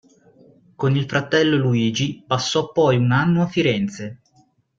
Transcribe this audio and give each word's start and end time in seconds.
Con 0.75 0.95
il 0.95 1.05
fratello 1.05 1.57
Luigi 1.57 2.23
passò 2.25 2.71
poi 2.71 2.97
un 2.97 3.11
anno 3.11 3.43
a 3.43 3.47
Firenze. 3.47 4.19